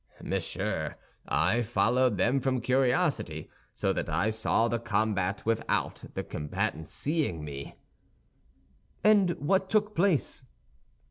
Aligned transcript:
"Monsieur, 0.23 0.95
I 1.27 1.61
followed 1.61 2.17
them 2.17 2.39
from 2.39 2.59
curiosity, 2.59 3.51
so 3.71 3.93
that 3.93 4.09
I 4.09 4.31
saw 4.31 4.67
the 4.67 4.79
combat 4.79 5.45
without 5.45 6.05
the 6.15 6.23
combatants 6.23 6.91
seeing 6.91 7.45
me." 7.45 7.75
"And 9.03 9.35
what 9.39 9.69
took 9.69 9.93
place?" 9.95 10.41